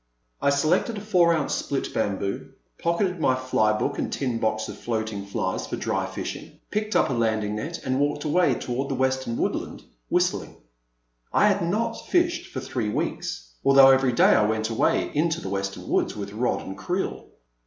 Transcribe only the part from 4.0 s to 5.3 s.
a tin box of floating